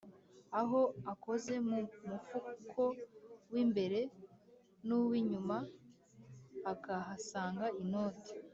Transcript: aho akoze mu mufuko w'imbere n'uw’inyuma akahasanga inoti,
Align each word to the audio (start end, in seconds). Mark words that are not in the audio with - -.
aho 0.59 0.81
akoze 1.11 1.53
mu 1.69 1.79
mufuko 2.09 2.81
w'imbere 3.51 3.99
n'uw’inyuma 4.87 5.57
akahasanga 6.73 7.65
inoti, 7.83 8.33